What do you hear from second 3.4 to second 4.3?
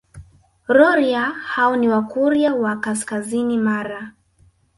Mara